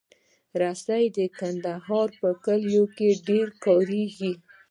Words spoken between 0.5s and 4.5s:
رسۍ د کندهار په کلیو کې ډېره کارېږي.